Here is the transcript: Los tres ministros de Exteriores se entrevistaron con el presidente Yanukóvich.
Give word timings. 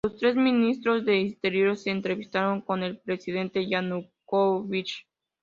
Los 0.03 0.17
tres 0.17 0.35
ministros 0.35 1.05
de 1.05 1.21
Exteriores 1.21 1.83
se 1.83 1.91
entrevistaron 1.91 2.61
con 2.61 2.81
el 2.81 2.97
presidente 2.97 3.69
Yanukóvich. 3.69 5.05